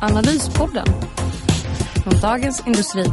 [0.00, 0.86] Analyspodden
[2.04, 3.04] från Dagens Industri.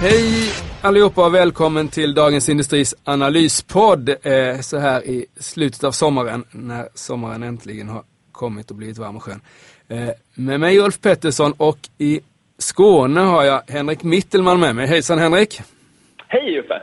[0.00, 6.44] Hej allihopa och välkommen till Dagens Industris analyspodd eh, så här i slutet av sommaren
[6.50, 9.40] när sommaren äntligen har kommit och blivit varm och skön.
[9.88, 12.20] Eh, med mig Ulf Pettersson och i
[12.58, 14.86] Skåne har jag Henrik Mittelman med mig.
[14.86, 15.60] Hejsan Henrik!
[16.28, 16.82] Hej Uffe!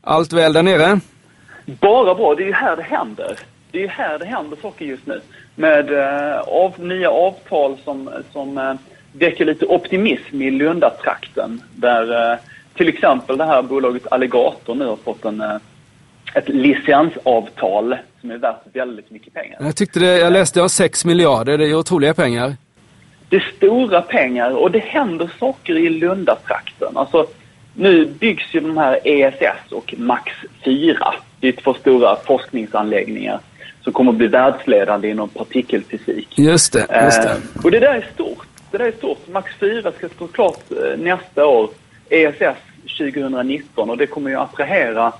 [0.00, 1.00] Allt väl där nere?
[1.66, 3.38] Bara bra, det är ju här det händer.
[3.70, 5.20] Det är ju här det händer saker just nu.
[5.58, 8.74] Med eh, av, nya avtal som, som eh,
[9.12, 11.62] väcker lite optimism i Lundatrakten.
[11.74, 12.38] Där eh,
[12.74, 15.42] till exempel det här bolaget Alligator nu har fått en,
[16.34, 19.56] ett licensavtal som är värt väldigt mycket pengar.
[19.60, 22.56] Jag tyckte det, jag läste om 6 miljarder, det är otroliga pengar.
[23.28, 26.96] Det är stora pengar och det händer saker i Lundatrakten.
[26.96, 27.26] Alltså,
[27.74, 30.32] nu byggs ju de här ESS och Max
[30.64, 31.14] 4.
[31.40, 33.40] Det är två stora forskningsanläggningar
[33.88, 36.38] som kommer att bli världsledande inom partikelfysik.
[36.38, 37.28] Just det, just det.
[37.28, 38.46] Eh, och det där är stort.
[38.70, 39.28] Det där är stort.
[39.28, 41.70] Max 4 ska stå klart eh, nästa år.
[42.08, 42.58] ESS
[42.98, 45.12] 2019 och det kommer ju att attrahera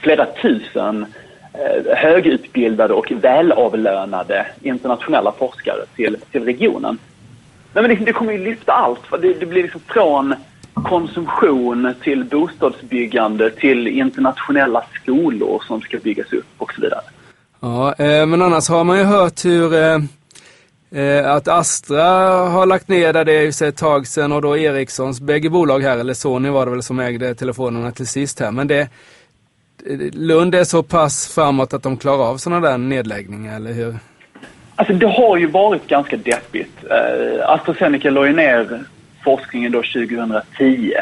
[0.00, 1.06] flera tusen
[1.52, 6.98] eh, högutbildade och välavlönade internationella forskare till, till regionen.
[7.72, 9.00] Nej, men det, det kommer ju lyfta allt.
[9.22, 10.34] Det, det blir liksom från
[10.74, 17.00] konsumtion till bostadsbyggande till internationella skolor som ska byggas upp och så vidare.
[17.60, 19.98] Ja, eh, men annars har man ju hört hur eh,
[21.02, 22.04] eh, att Astra
[22.48, 25.98] har lagt ner där det är ett tag sedan och då Ericssons bägge bolag här,
[25.98, 28.50] eller Sony var det väl som ägde telefonerna till sist här.
[28.50, 28.88] Men det,
[30.12, 33.96] Lund är så pass framåt att de klarar av sådana där nedläggningar, eller hur?
[34.76, 36.84] Alltså det har ju varit ganska deppigt.
[36.90, 38.84] Eh, AstraZeneca la ju ner
[39.24, 40.92] forskningen då 2010.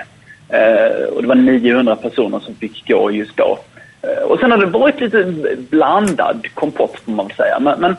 [0.49, 3.59] Eh, och det var 900 personer som fick gå just då.
[4.04, 5.25] Eh, och sen har det varit lite
[5.70, 7.59] blandad kompott får man väl säga.
[7.60, 7.97] Men, men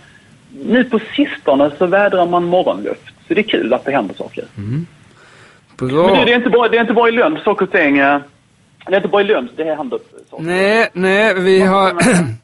[0.66, 3.02] nu på sistone så vädrar man morgonluft.
[3.28, 4.46] Så det är kul att det händer saker.
[5.78, 6.08] Bra.
[6.08, 7.98] Men du, det är inte bara, det är inte bara i Lund saker och ting.
[7.98, 8.20] eh,
[8.88, 10.00] Det är inte bara i Lund det händer
[10.30, 10.44] saker.
[10.44, 11.94] Nej, nej, vi har...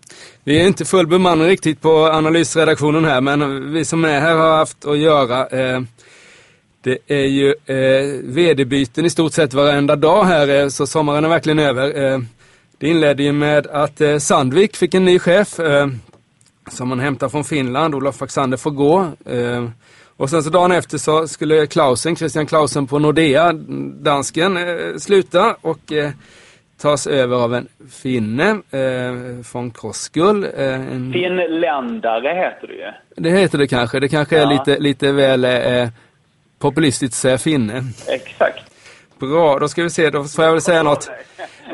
[0.44, 4.58] Vi är inte full bemanning riktigt på analysredaktionen här, men vi som är här har
[4.58, 5.48] haft att göra.
[5.48, 5.82] Eh,
[6.84, 11.30] det är ju eh, vd-byten i stort sett varenda dag här, eh, så sommaren är
[11.30, 12.04] verkligen över.
[12.14, 12.20] Eh,
[12.82, 15.88] det inledde ju med att eh, Sandvik fick en ny chef eh,
[16.70, 17.96] som man hämtar från Finland.
[17.96, 19.00] Olof Axander får gå.
[19.26, 19.68] Eh,
[20.18, 23.54] och sen så dagen efter så skulle Klausen, Christian Klausen på Nordea,
[24.02, 24.58] dansken,
[25.00, 25.80] sluta och
[26.82, 28.58] tas över av en finne,
[29.54, 30.44] von Koskull.
[30.58, 32.92] En, Finländare heter det ju.
[33.16, 34.50] det heter det kanske, det kanske är Ja.
[34.50, 35.88] lite, lite väl eh,
[36.60, 37.84] populistiskt att säga finne.
[38.08, 38.60] Exakt.
[39.20, 41.10] Bra, då ska vi se, då får jag väl säga något.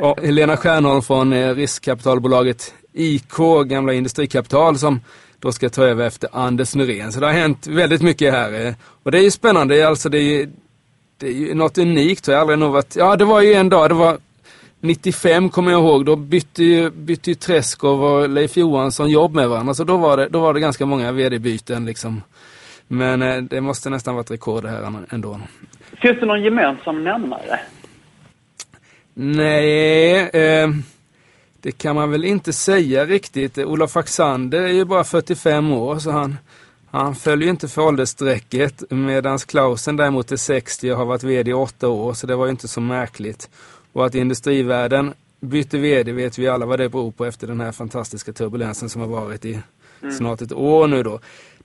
[0.01, 4.99] Och Helena Stjernholm från eh, riskkapitalbolaget IK, gamla Industrikapital, som
[5.39, 7.11] då ska ta över efter Anders Norén.
[7.11, 8.65] Så det har hänt väldigt mycket här.
[8.67, 8.73] Eh.
[9.03, 10.49] Och det är ju spännande, alltså det är ju,
[11.17, 12.27] det är ju något unikt.
[12.27, 14.17] Jag har aldrig nog varit, ja det var ju en dag, det var
[14.79, 19.49] 95 kommer jag ihåg, då bytte ju, bytte ju Träskov och Leif Johansson jobb med
[19.49, 19.73] varandra.
[19.73, 22.21] Så då var det, då var det ganska många vd-byten liksom.
[22.87, 25.39] Men eh, det måste nästan varit rekord det här ändå.
[26.01, 27.59] Finns det någon gemensam nämnare?
[29.19, 30.69] Nej, eh,
[31.61, 33.57] det kan man väl inte säga riktigt.
[33.57, 36.37] Olof Axander är ju bara 45 år så han,
[36.91, 41.53] han följer inte för åldersstrecket medan Klausen däremot är 60 och har varit VD i
[41.53, 43.49] åtta år så det var ju inte så märkligt.
[43.93, 47.71] Och att industrivärlden bytte VD vet vi alla vad det beror på efter den här
[47.71, 49.59] fantastiska turbulensen som har varit i
[50.17, 51.19] snart ett år nu då.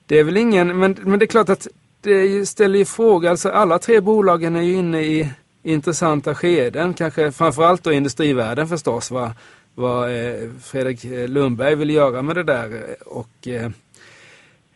[0.06, 1.68] Det är väl ingen, men, men det är klart att
[2.00, 5.30] det ställer ju fråga, alltså alla tre bolagen är ju inne i
[5.62, 9.30] intressanta skeden, kanske framförallt då industrivärlden förstås, vad,
[9.74, 13.70] vad eh, Fredrik Lundberg vill göra med det där och eh,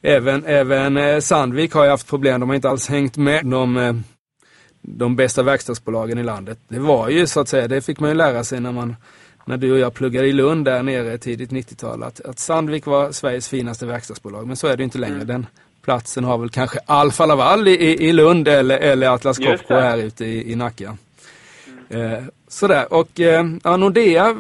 [0.02, 4.02] även, även eh, Sandvik har ju haft problem, de har inte alls hängt med de,
[4.80, 6.58] de bästa verkstadsbolagen i landet.
[6.68, 8.96] Det var ju så att säga, det fick man ju lära sig när man
[9.46, 13.12] när du och jag pluggade i Lund där nere tidigt 90-tal, att, att Sandvik var
[13.12, 14.46] Sveriges finaste verkstadsbolag.
[14.46, 15.24] Men så är det inte längre.
[15.24, 15.46] Den
[15.86, 19.98] platsen har väl kanske Alfa Laval i, i, i Lund eller, eller Atlas Copco här
[19.98, 20.96] ute i, i Nacka.
[21.88, 24.36] Eh, sådär, och eh, ja, Nordea,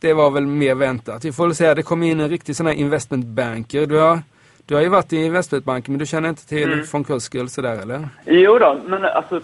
[0.00, 1.24] det var väl mer väntat.
[1.24, 3.86] Vi får väl säga det kom in en riktig sån här investment banker.
[3.86, 4.22] Du har,
[4.66, 6.86] du har ju varit i Västbanken men du känner inte till mm.
[6.92, 8.08] von Kuskel sådär eller?
[8.26, 9.40] Jo då, men alltså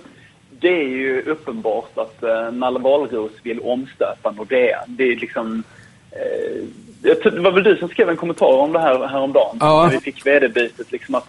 [0.51, 4.85] det är ju uppenbart att eh, Nalle Wahlroos vill omstöpa Nordea.
[4.87, 5.63] Det är liksom...
[6.11, 6.65] Eh,
[7.03, 9.57] det var väl du som skrev en kommentar om det här häromdagen.
[9.61, 9.83] Ja.
[9.83, 10.93] När vi fick vd-bytet.
[10.93, 11.29] Liksom att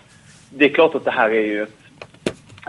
[0.50, 1.77] det är klart att det här är ju ett,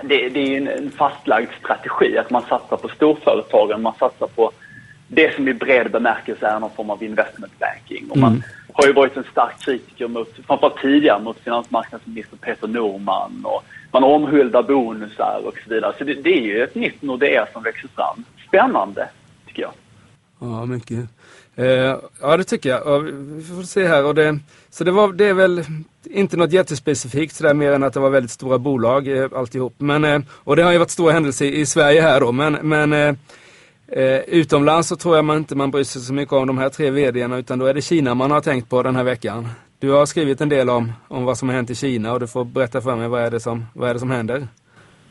[0.02, 2.18] det, det, är ju en fastlagd strategi.
[2.18, 4.52] Att man satsar på storföretagen, man satsar på
[5.08, 8.10] det som i bred bemärkelse är någon form av investment banking.
[8.10, 8.42] Och man mm.
[8.72, 13.44] har ju varit en stark kritiker mot, framförallt tidigare, mot finansmarknadsminister Peter Norman.
[13.44, 15.94] Och man omhuldar bonusar och så vidare.
[15.98, 18.24] Så det, det är ju ett nytt Nordea som växer fram.
[18.48, 19.08] Spännande,
[19.46, 19.72] tycker jag.
[20.38, 21.08] Ja, mycket.
[21.56, 23.00] Eh, ja, det tycker jag.
[23.00, 24.04] vi får se här.
[24.04, 24.38] Och det,
[24.70, 25.64] så det, var, det är väl
[26.04, 29.74] inte något jättespecifikt sådär mer än att det var väldigt stora bolag eh, alltihop.
[29.78, 32.32] Men, eh, och det har ju varit stora händelser i, Sverige här då.
[32.32, 36.46] Men, men eh, utomlands så tror jag man inte man bryr sig så mycket om
[36.46, 39.04] de här tre vdarna utan då är det Kina man har tänkt på den här
[39.04, 39.48] veckan.
[39.78, 42.26] Du har skrivit en del om, om vad som har hänt i Kina och du
[42.26, 44.48] får berätta för mig vad är det som, vad är det som händer?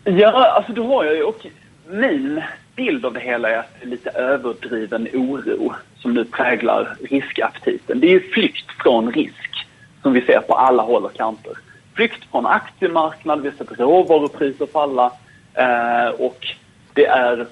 [0.03, 1.23] Ja, alltså det har jag ju.
[1.23, 1.45] Och
[1.89, 2.41] min
[2.75, 7.99] bild av det hela är att det är lite överdriven oro som nu präglar riskaptiten.
[7.99, 9.67] Det är ju flykt från risk
[10.01, 11.53] som vi ser på alla håll och kanter.
[11.95, 15.11] Flykt från aktiemarknad, vi har sett råvarupriser falla
[15.53, 16.47] eh, och
[16.93, 17.47] det är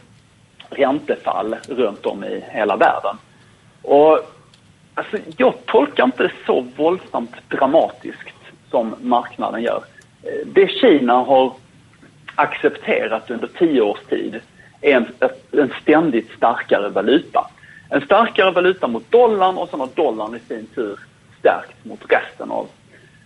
[0.69, 3.17] räntefall runt om i hela världen.
[3.81, 4.19] Och
[4.99, 8.35] Alltså, jag tolkar inte det så våldsamt dramatiskt
[8.69, 9.83] som marknaden gör.
[10.23, 11.53] Eh, det Kina har
[12.35, 14.39] accepterat under tio års tid
[14.81, 15.05] är en,
[15.51, 17.47] en ständigt starkare valuta.
[17.89, 20.99] En starkare valuta mot dollarn och sen har dollarn i sin tur
[21.39, 22.67] stärkt mot resten av,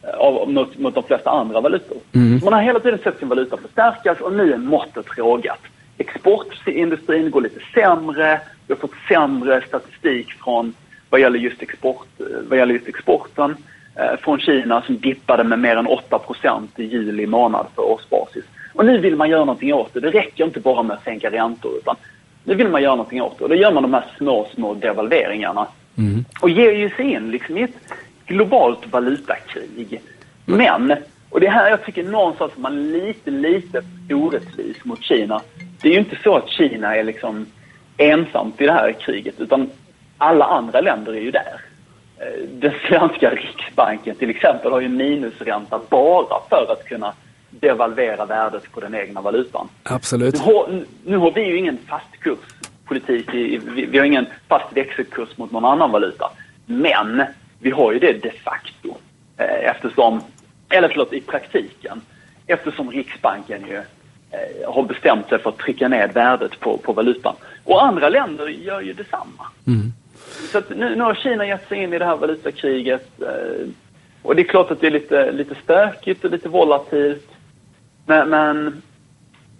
[0.04, 1.98] eh, av mot, mot de flesta andra valutor.
[2.16, 2.40] Mm.
[2.44, 5.60] Man har hela tiden sett sin valuta förstärkas och nu är måttet rågat.
[5.98, 10.74] Exportindustrin går lite sämre, vi har fått sämre statistik från
[11.10, 12.08] vad gäller just, export,
[12.50, 13.56] vad gäller just exporten
[13.96, 18.46] eh, från Kina som dippade med mer än 8% i juli månad för årsbasis.
[18.74, 20.00] Och nu vill man göra någonting åt det.
[20.00, 21.96] Det räcker inte bara med att sänka räntor utan
[22.44, 23.44] nu vill man göra någonting åt det.
[23.44, 25.68] Och då gör man de här små, små devalveringarna.
[25.98, 26.26] Mm.
[26.42, 27.94] Och ger ju sig in liksom i ett
[28.26, 30.02] globalt valutakrig.
[30.46, 30.96] Men,
[31.30, 35.42] och det är här jag tycker någonstans att man lite, lite orättvis mot Kina.
[35.82, 37.46] Det är ju inte så att Kina är liksom
[37.98, 39.70] ensamt i det här kriget utan
[40.18, 41.62] alla andra länder är ju där.
[42.18, 47.14] Eh, den svenska riksbanken till exempel har ju minusränta bara för att kunna
[47.64, 49.68] devalvera värdet på den egna valutan.
[49.84, 50.34] Absolut.
[50.34, 53.58] Nu har, nu har vi ju ingen fastkurspolitik, vi,
[53.92, 56.32] vi har ingen fast växelkurs mot någon annan valuta.
[56.66, 57.24] Men
[57.60, 58.98] vi har ju det de facto
[59.38, 60.22] eh, eftersom,
[60.70, 62.02] eller förlåt, i praktiken.
[62.48, 67.36] Eftersom Riksbanken ju eh, har bestämt sig för att trycka ned värdet på, på valutan.
[67.64, 69.46] Och andra länder gör ju detsamma.
[69.68, 69.94] Mm.
[70.52, 73.22] Så nu, nu har Kina gett sig in i det här valutakriget.
[73.22, 73.68] Eh,
[74.24, 77.33] och det är klart att det är lite, lite stökigt och lite volatilt.
[78.06, 78.82] Men, men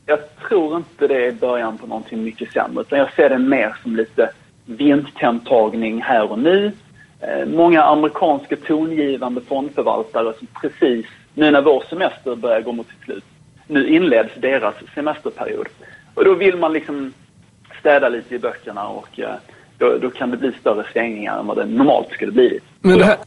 [0.06, 2.82] jag tror inte det är början på någonting mycket sämre.
[2.82, 4.30] Utan jag ser det mer som lite
[4.66, 6.72] vinsttemtagning här och nu.
[7.20, 13.04] Eh, många amerikanska tongivande fondförvaltare som precis nu när vår semester börjar gå mot sitt
[13.06, 13.24] slut,
[13.68, 15.68] nu inleds deras semesterperiod.
[16.14, 17.14] Och då vill man liksom
[17.80, 19.36] städa lite i böckerna och eh,
[19.78, 22.64] då, då kan det bli större svängningar än vad det normalt skulle blivit.
[22.82, 23.18] Men det här,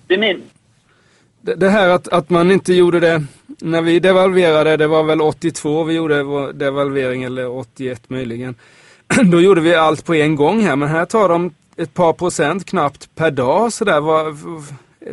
[1.41, 3.23] det, det här att, att man inte gjorde det
[3.61, 8.55] när vi devalverade, det var väl 82 vi gjorde vår devalvering eller 81 möjligen.
[9.33, 12.67] Då gjorde vi allt på en gång här men här tar de ett par procent
[12.67, 14.01] knappt per dag sådär.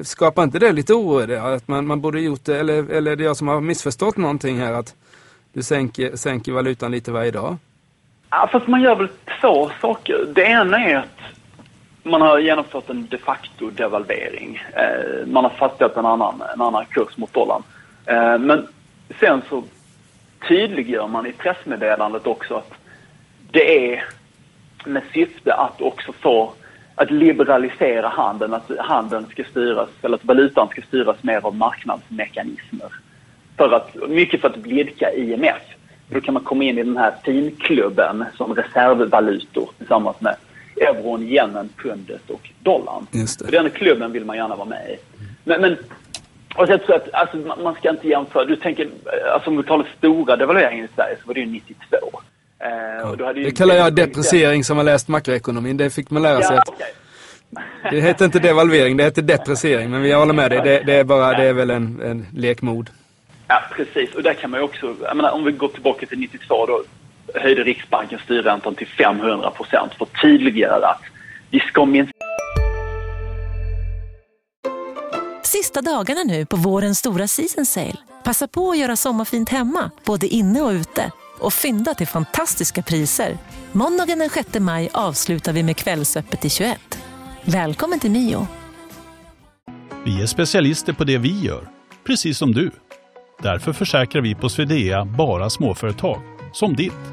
[0.04, 1.56] skapar inte det lite oro?
[1.56, 4.60] Att man, man borde gjort det, eller, eller är det jag som har missförstått någonting
[4.60, 4.96] här att
[5.54, 7.58] du sänker, sänker valutan lite varje dag?
[8.30, 9.10] Ja, fast man gör väl
[9.42, 10.26] två saker.
[10.36, 11.20] Det ena är att
[12.04, 14.64] man har genomfört en de facto devalvering.
[14.74, 17.64] Eh, man har fastställt en annan, en annan kurs mot dollarn.
[18.06, 18.68] Eh, men
[19.20, 19.64] sen så
[20.48, 22.74] tydliggör man i pressmeddelandet också att
[23.52, 24.04] det är
[24.86, 26.54] med syfte att också få
[26.96, 32.92] att liberalisera handeln, att handeln ska styras, eller att valutan ska styras mer av marknadsmekanismer.
[33.58, 35.62] För att, mycket för att blidka IMF.
[36.10, 40.36] Då kan man komma in i den här finklubben som reservvalutor tillsammans med
[40.76, 43.08] euron, yenen, pundet och dollarn.
[43.12, 43.52] Just det.
[43.52, 44.98] Den klubben vill man gärna vara med i.
[45.44, 45.78] Men, men
[46.56, 48.46] och jag tror att alltså, man ska inte jämföra.
[48.46, 48.90] Du tänker,
[49.34, 51.98] alltså om vi talar stora devalveringen i Sverige så var det ju 92.
[52.60, 52.70] Eh,
[53.20, 53.34] ja.
[53.34, 55.78] det kallar jag depreciering som har läst makroekonomin.
[55.78, 56.56] Det fick man lära sig.
[56.66, 57.92] Ja, okay.
[57.92, 59.92] det heter inte devalvering, det heter depreciering.
[59.92, 62.90] Men jag håller med dig, det, det är, bara, det är väl en, en lekmod.
[63.48, 64.16] Ja, precis.
[64.16, 66.84] Och där kan man ju också, jag menar, om vi går tillbaka till 92 då
[67.36, 71.02] höjde Riksbanken styrräntan till 500 procent för att tydliggöra att
[71.50, 72.13] vi ska minst
[75.64, 77.98] sista dagarna nu på vårens stora season sale.
[78.24, 81.12] Passa på att göra sommarfint hemma, både inne och ute.
[81.40, 83.38] Och fynda till fantastiska priser.
[83.72, 86.80] Måndagen den 6 maj avslutar vi med Kvällsöppet i 21.
[87.46, 88.48] Välkommen till Mio.
[90.06, 91.70] Vi är specialister på det vi gör,
[92.06, 92.72] precis som du.
[93.42, 96.22] Därför försäkrar vi på Swedea bara småföretag,
[96.54, 97.04] som ditt.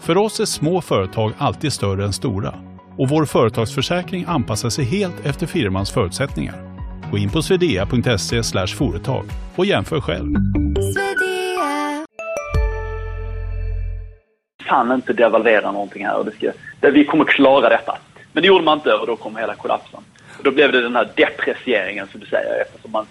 [0.00, 2.54] För oss är små företag alltid större än stora
[2.98, 6.71] och vår företagsförsäkring anpassar sig helt efter firmans förutsättningar.
[7.12, 9.24] Gå in på swedea.se företag
[9.56, 10.34] och jämför själv.
[14.64, 17.98] kan inte devalvera någonting här och det ska, det, vi kommer klara detta.
[18.32, 20.00] Men det gjorde man inte och då kom hela kollapsen.
[20.38, 23.06] Och då blev det den här deprecieringen som du säger eftersom man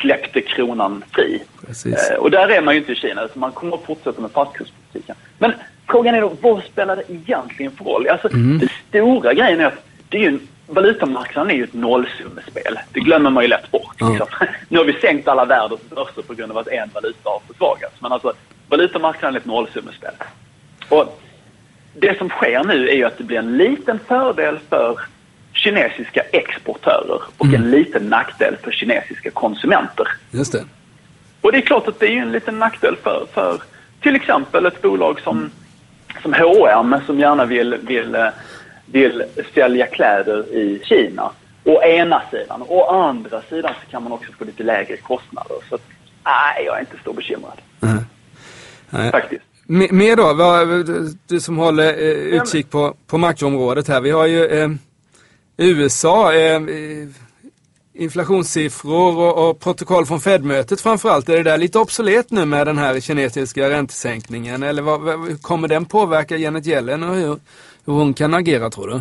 [0.00, 1.42] släppte kronan fri.
[1.86, 4.30] Eh, och där är man ju inte i Kina, så man kommer att fortsätta med
[4.30, 5.16] fastkurspolitiken.
[5.38, 5.52] Men
[5.86, 8.08] frågan är då, vad spelar det egentligen för roll?
[8.08, 8.58] Alltså, mm.
[8.58, 12.78] Den stora grejen är att det är ju, valutamarknaden är ju ett nollsummespel.
[12.92, 14.00] Det glömmer man ju lätt bort.
[14.00, 14.20] Mm.
[14.68, 17.94] Nu har vi sänkt alla världens börser på grund av att en valuta har försvagats.
[18.00, 18.32] Men alltså,
[18.68, 20.14] valutamarknaden är ett nollsummespel.
[20.88, 21.20] Och
[21.94, 25.00] det som sker nu är ju att det blir en liten fördel för
[25.52, 27.62] kinesiska exportörer och mm.
[27.62, 30.08] en liten nackdel för kinesiska konsumenter.
[30.30, 30.64] Just det.
[31.40, 33.62] Och det är klart att det är en liten nackdel för, för
[34.00, 35.50] till exempel ett bolag som,
[36.22, 38.16] som H&M som gärna vill, vill,
[38.92, 41.32] vill sälja kläder i Kina.
[41.64, 42.62] Å ena sidan.
[42.68, 45.56] Å andra sidan så kan man också få lite lägre kostnader.
[45.68, 45.78] Så
[46.24, 47.60] nej, jag är inte så bekymrad.
[47.82, 48.04] Mm.
[48.90, 49.10] Nej.
[49.10, 49.42] Faktiskt.
[49.66, 54.00] Mer då, du som håller eh, utkik på, på makroområdet här.
[54.00, 54.70] Vi har ju eh,
[55.56, 56.60] USA, eh,
[57.94, 61.28] inflationssiffror och, och, protokoll från Fed-mötet framförallt.
[61.28, 64.62] Är det där lite obsolet nu med den här kinesiska räntesänkningen?
[64.62, 67.38] Eller vad, kommer den påverka Janet Yellen och hur,
[67.86, 69.00] hur hon kan agera tror du?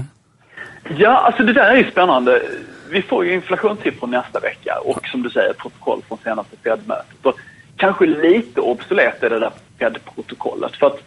[0.98, 2.42] Ja, alltså det där är ju spännande.
[2.90, 7.36] Vi får ju inflationssiffror nästa vecka och som du säger protokoll från senaste Fed-mötet.
[7.78, 10.76] Kanske lite obsolet är det där Fed-protokollet.
[10.76, 11.00] För att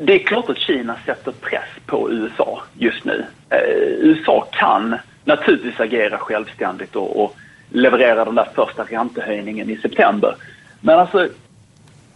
[0.00, 3.24] det är klart att Kina sätter press på USA just nu.
[3.50, 3.58] Eh,
[3.98, 7.36] USA kan naturligtvis agera självständigt och, och
[7.68, 10.36] leverera den där första räntehöjningen i september.
[10.80, 11.28] Men alltså,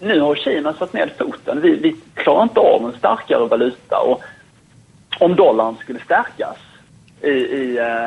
[0.01, 1.61] nu har Kina satt ned foten.
[1.61, 3.99] Vi, vi klarar inte av en starkare valuta.
[3.99, 4.23] Och
[5.21, 6.57] om dollarn skulle stärkas
[7.23, 8.07] i, i eh,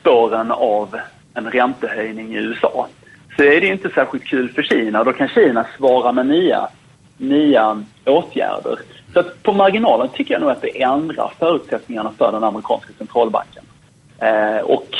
[0.00, 0.96] spåren av
[1.34, 2.88] en räntehöjning i USA
[3.36, 5.04] så är det inte särskilt kul för Kina.
[5.04, 6.68] Då kan Kina svara med nya,
[7.16, 8.78] nya åtgärder.
[9.12, 13.64] Så att på marginalen tycker jag nog att det ändrar förutsättningarna för den amerikanska centralbanken.
[14.18, 14.96] Eh, och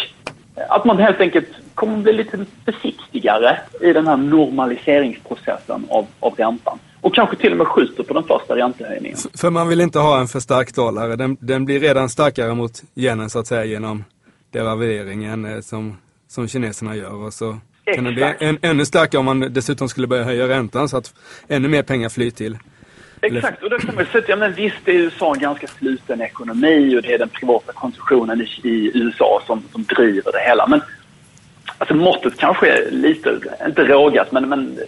[0.68, 6.78] att man helt enkelt kommer bli lite försiktigare i den här normaliseringsprocessen av, av räntan.
[7.00, 9.18] Och kanske till och med skjuter på den första räntehöjningen.
[9.34, 11.16] För man vill inte ha en för stark dollar.
[11.16, 14.04] Den, den blir redan starkare mot yenen så att säga genom
[14.50, 15.96] devalveringen eh, som,
[16.28, 17.14] som kineserna gör.
[17.14, 17.58] Och så
[17.94, 21.14] kan det bli än, ännu starkare om man dessutom skulle börja höja räntan så att
[21.48, 22.58] ännu mer pengar flyr till.
[23.22, 26.96] Exakt, och då kan man säga ja men visst är USA en ganska sluten ekonomi
[26.96, 30.66] och det är den privata konsumtionen i, i USA som, som driver det hela.
[30.66, 30.80] Men
[31.78, 34.78] alltså måttet kanske är lite, inte rågat, men, men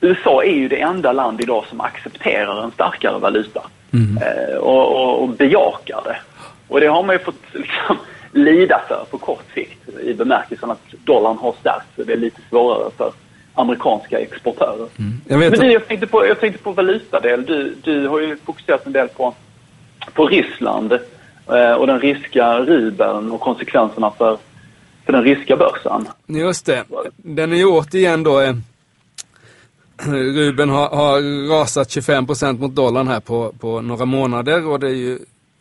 [0.00, 4.18] USA är ju det enda land idag som accepterar en starkare valuta mm.
[4.22, 6.16] eh, och, och, och bejakar det.
[6.68, 7.96] Och det har man ju fått liksom,
[8.32, 12.06] lida för på kort sikt i bemärkelsen att dollarn har stärkts.
[12.06, 13.12] Det är lite svårare för
[13.54, 14.88] amerikanska exportörer.
[14.98, 15.20] Mm.
[15.28, 17.46] Jag Men du, jag tänkte på, jag tänkte på valutadel.
[17.46, 19.34] Du, du har ju fokuserat en del på,
[20.14, 20.92] på Ryssland
[21.48, 24.38] eh, och den ryska rubeln och konsekvenserna för,
[25.04, 26.06] för den ryska börsen.
[26.26, 26.84] Just det.
[27.16, 28.54] Den är ju återigen då eh,
[30.36, 34.94] Rubeln har, har rasat 25% mot dollarn här på, på några månader och det är
[34.94, 35.18] ju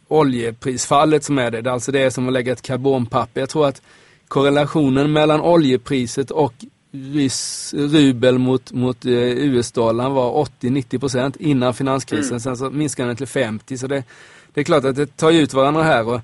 [0.07, 1.61] oljeprisfallet som är det.
[1.61, 3.41] Det är alltså det som att lägga ett karbonpapper.
[3.41, 3.81] Jag tror att
[4.27, 6.53] korrelationen mellan oljepriset och
[6.93, 12.29] rys, rubel mot, mot eh, US-dollarn var 80-90% innan finanskrisen.
[12.29, 12.39] Mm.
[12.39, 14.03] Sen så minskade den till 50 så det,
[14.53, 16.07] det är klart att det tar ut varandra här.
[16.07, 16.21] Och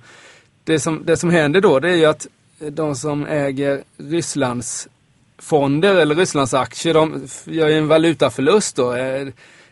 [0.63, 4.87] det, som, det som händer då det är ju att de som äger Rysslands
[5.37, 8.93] fonder eller Rysslands aktier, de gör ju en valutaförlust då.
[8.93, 9.27] Eh,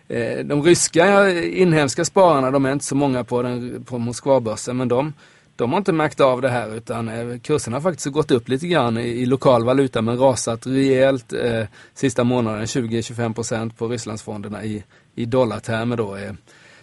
[0.09, 4.87] Eh, de ryska inhemska spararna, de är inte så många på, den, på Moskvabörsen, men
[4.87, 5.13] de,
[5.57, 8.67] de har inte märkt av det här utan eh, kurserna har faktiskt gått upp lite
[8.67, 14.83] grann i, lokal valuta men rasat rejält eh, sista månaden, 20-25% på Rysslandsfonderna i,
[15.15, 16.31] i dollartermer då eh,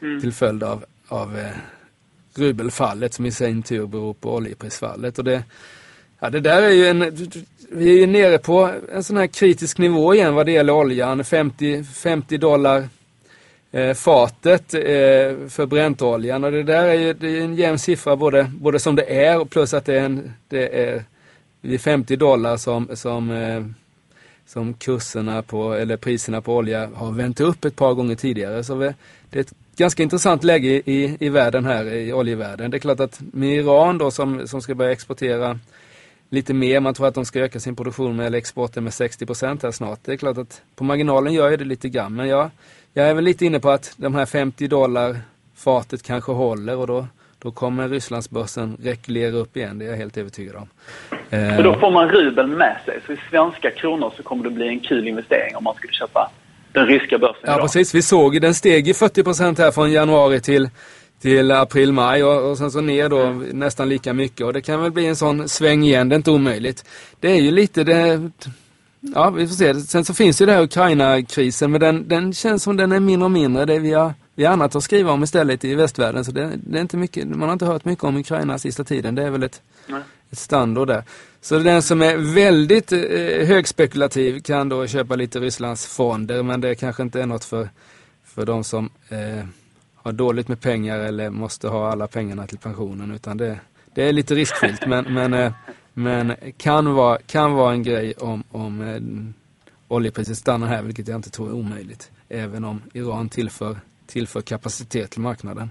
[0.03, 0.21] mm.
[0.21, 1.51] till följd av, av eh,
[2.35, 5.19] rubelfallet som i sin tur beror på oljeprisfallet.
[5.19, 5.45] Och det,
[6.21, 7.29] ja, det där är ju en,
[7.71, 11.25] vi är ju nere på en sån här kritisk nivå igen vad det gäller oljan,
[11.25, 12.89] 50, 50 dollar
[13.75, 18.17] eh, fatet eh, för bräntoljan och det där är ju det är en jämn siffra
[18.17, 20.79] både, både som det är och plus att det är, en, det
[21.63, 23.65] är 50 dollar som, som, eh,
[24.47, 28.65] som kurserna på, eller priserna på olja har vänt upp ett par gånger tidigare.
[28.65, 28.95] Så det
[29.39, 32.71] är ett ganska intressant läge i, i världen här, i oljevärlden.
[32.71, 35.59] Det är klart att med Iran då som, som ska börja exportera
[36.31, 39.27] lite mer, man tror att de ska öka sin produktion med, eller exporten med 60
[39.27, 40.01] procent här snart.
[40.05, 42.51] Det är klart att på marginalen gör jag det lite grann, men jag,
[42.95, 45.17] jag är väl lite inne på att de här 50 dollar
[45.57, 47.07] fatet kanske håller och då,
[47.39, 50.69] då kommer Rysslandsbörsen reglera upp igen, det är jag helt övertygad om.
[51.31, 54.69] För då får man rubeln med sig, så i svenska kronor så kommer det bli
[54.69, 56.31] en kul investering om man skulle köpa
[56.73, 57.61] den ryska börsen Ja, idag.
[57.63, 57.95] precis.
[57.95, 60.69] Vi såg ju, den steg i 40% här från januari till,
[61.23, 64.83] till april, maj och, och sen så ner då nästan lika mycket och det kan
[64.83, 66.85] väl bli en sån sväng igen, det är inte omöjligt.
[67.21, 68.31] Det är ju lite det,
[69.15, 69.75] ja vi får se.
[69.75, 73.25] Sen så finns ju det här Ukraina-krisen men den, den känns som den är mindre
[73.25, 73.65] och mindre.
[73.65, 76.79] Det vi har, vi har annat att skriva om istället i västvärlden så det, det
[76.79, 79.15] är inte mycket, man har inte hört mycket om Ukraina sista tiden.
[79.15, 80.03] Det är väl ett, Nej.
[80.31, 81.05] ett standard där.
[81.41, 86.75] Så den som är väldigt eh, högspekulativ kan då köpa lite Rysslands fonder men det
[86.75, 87.69] kanske inte är något för,
[88.25, 89.45] för de som eh,
[89.95, 93.59] har dåligt med pengar eller måste ha alla pengarna till pensionen utan det,
[93.95, 95.53] det är lite riskfyllt men, men, eh,
[95.95, 99.01] men kan, vara, kan vara en grej om, om eh,
[99.89, 102.11] oljepriset stannar här vilket jag inte tror är omöjligt.
[102.29, 105.71] Även om Iran tillför, tillför kapacitet till marknaden.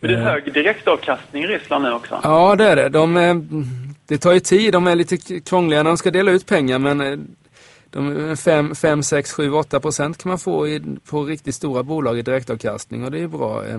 [0.00, 2.20] Men det är hög direktavkastning i Ryssland nu också.
[2.22, 2.88] Ja, det är det.
[2.88, 3.34] De, eh,
[4.06, 4.72] det tar ju tid.
[4.72, 7.18] De är lite krångliga när de ska dela ut pengar men eh,
[7.90, 12.18] de 5, 5 6, 7, 8 procent kan man få i, på riktigt stora bolag
[12.18, 13.64] i direktavkastning och det är bra.
[13.66, 13.74] Eh,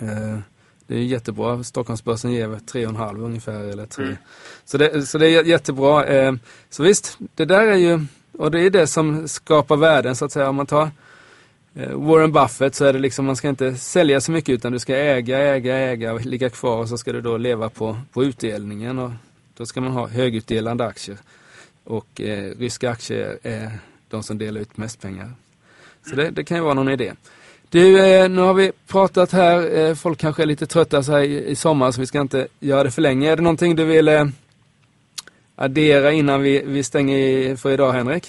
[0.00, 0.38] eh,
[0.86, 1.64] det är jättebra.
[1.64, 4.04] Stockholmsbörsen ger 3,5 ungefär eller 3.
[4.04, 4.16] Mm.
[4.64, 6.06] Så, det, så det är jättebra.
[6.06, 6.34] Eh,
[6.70, 8.00] så visst, det där är ju,
[8.38, 10.48] och det är det som skapar värden så att säga.
[10.48, 10.90] Om man tar
[11.74, 14.78] eh, Warren Buffett så är det liksom, man ska inte sälja så mycket utan du
[14.78, 18.24] ska äga, äga, äga och ligga kvar och så ska du då leva på, på
[18.24, 19.10] utdelningen och
[19.56, 21.18] då ska man ha högutdelande aktier.
[21.84, 25.32] Och eh, ryska aktier är de som delar ut mest pengar.
[26.06, 27.12] Så det, det kan ju vara någon idé.
[27.72, 31.20] Du, eh, nu har vi pratat här, eh, folk kanske är lite trötta så här
[31.22, 33.32] i, sommar så vi ska inte göra det för länge.
[33.32, 34.24] Är det någonting du vill eh,
[35.56, 38.26] addera innan vi, vi stänger för idag Henrik?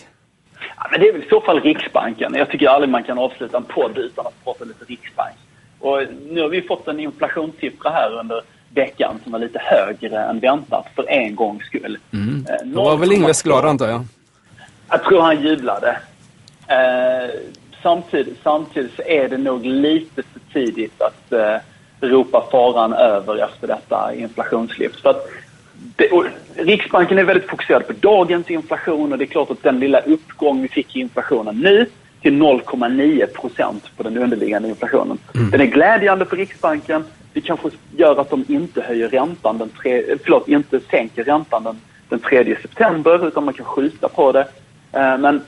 [0.77, 2.33] Ja, men det är väl i så fall Riksbanken.
[2.33, 5.35] Jag tycker aldrig man kan avsluta en podd utan att prata lite Riksbank.
[5.79, 10.39] Och nu har vi fått en inflationssiffra här under veckan som var lite högre än
[10.39, 11.97] väntat för en gångs skull.
[12.13, 12.45] Mm.
[12.63, 14.05] Då var väl Ingves glad antar jag?
[14.89, 15.97] Jag tror han jublade.
[16.67, 17.29] Eh,
[17.83, 21.55] samtidigt, samtidigt är det nog lite för tidigt att eh,
[22.01, 25.01] ropa faran över efter detta inflationslyft.
[25.01, 25.27] För att
[25.95, 26.09] det,
[26.55, 30.61] Riksbanken är väldigt fokuserad på dagens inflation och det är klart att den lilla uppgång
[30.61, 31.85] vi fick i inflationen nu
[32.21, 35.17] till 0,9 procent på den underliggande inflationen.
[35.51, 37.05] Den är glädjande för Riksbanken.
[37.33, 41.79] Det kanske gör att de inte höjer räntan den tre, förlåt, inte sänker räntan den,
[42.09, 44.47] den 3 september utan man kan skjuta på det.
[44.91, 45.41] Eh, Men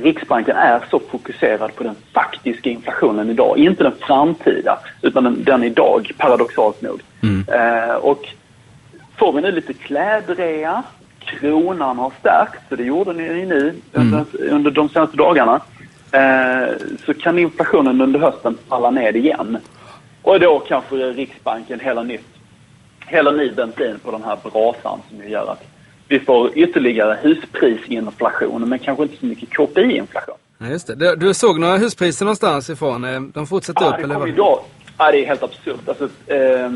[0.00, 5.64] Riksbanken är så fokuserad på den faktiska inflationen idag, inte den framtida, utan den, den
[5.64, 7.00] idag, paradoxalt nog.
[7.48, 8.28] Eh, och
[9.16, 10.82] får vi nu lite klädrea,
[11.18, 15.60] kronan har stärkt, så det gjorde ni ju nu under, under de senaste dagarna,
[16.12, 16.68] eh,
[17.06, 19.58] så kan inflationen under hösten falla ned igen.
[20.22, 22.28] Och då kanske Riksbanken häller nytt,
[23.00, 25.75] häller ny bensin på den här brasan som ju gör att
[26.08, 30.34] vi får ytterligare husprisinflation, men kanske inte så mycket KPI-inflation.
[30.58, 30.94] Ja, just det.
[30.94, 33.04] Du, du såg några huspriser någonstans ifrån?
[33.04, 34.28] eh, De fortsätter Ja, upp eller vad?
[34.28, 34.58] idag.
[34.98, 35.88] Ja, det är helt absurt.
[35.88, 36.70] Alltså, eh,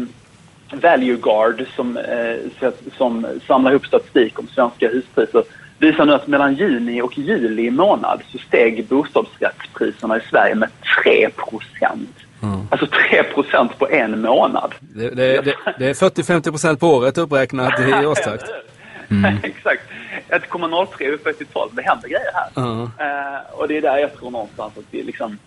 [0.73, 5.45] Value Guard som, eh, som samlar ihop statistik om svenska huspriser
[5.79, 10.69] visar nu att mellan juni och juli månad så steg bostadsrättspriserna i Sverige med
[11.05, 12.11] 3 procent.
[12.71, 14.75] Alltså 3 procent på en månad.
[14.81, 18.45] Det, det, det, det är 40-50 procent på året uppräknat i årstakt.
[19.42, 19.83] Exakt.
[20.29, 21.70] 1,03 uppe till 12.
[21.75, 22.51] Det händer grejer här.
[22.55, 22.83] Ja.
[22.83, 25.38] Eh, och det är där jag tror någonstans att vi liksom...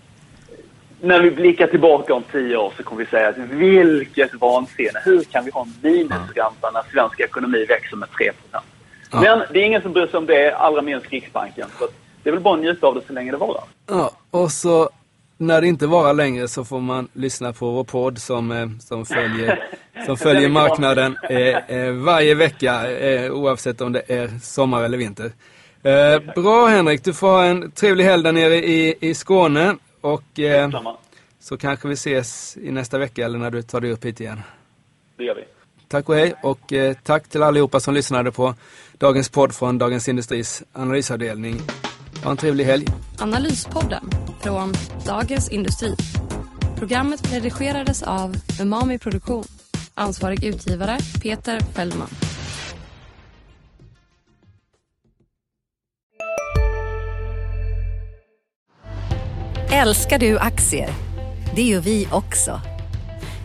[1.01, 5.01] När vi blickar tillbaka om tio år så kommer vi säga att vilket vansinne.
[5.05, 8.59] Hur kan vi ha en minusränta när svensk ekonomi växer med 3%
[9.11, 11.67] Men det är ingen som bryr sig om det, allra minst Riksbanken.
[11.79, 11.87] Så
[12.23, 13.63] det är väl bara att njuta av det så länge det varar.
[13.87, 14.89] Ja, och så
[15.47, 19.05] när det inte varar längre så får man lyssna på vår podd som, eh, som
[19.05, 19.69] följer,
[20.05, 22.81] som följer marknaden eh, eh, varje vecka
[23.31, 25.31] oavsett om det är sommar eller vinter.
[26.35, 30.23] Bra Henrik, du får ha en trevlig helg där nere i, i Skåne och
[31.39, 34.41] så kanske vi ses i nästa vecka eller när du tar dig upp hit igen.
[35.17, 35.43] Det gör vi.
[35.87, 38.55] Tack och hej och tack till allihopa som lyssnade på
[38.97, 41.61] dagens podd från Dagens Industris analysavdelning.
[42.23, 42.87] Ha en trevlig helg.
[43.19, 44.09] Analyspodden
[44.41, 44.73] från
[45.05, 45.95] Dagens Industri.
[46.77, 49.43] Programmet redigerades av Umami Produktion.
[49.93, 52.07] Ansvarig utgivare Peter Fellman.
[59.71, 60.89] Älskar du aktier?
[61.55, 62.61] Det gör vi också.